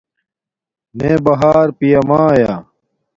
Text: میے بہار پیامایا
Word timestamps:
میے 0.97 1.11
بہار 1.25 1.67
پیامایا 1.77 2.53